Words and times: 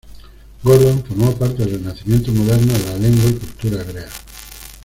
Gordon 0.63 1.03
formó 1.05 1.31
parte 1.37 1.63
del 1.63 1.73
renacimiento 1.79 2.31
moderno 2.31 2.73
de 2.73 2.85
la 2.85 2.97
lengua 2.97 3.29
y 3.29 3.33
cultura 3.35 3.81
hebrea. 3.83 4.09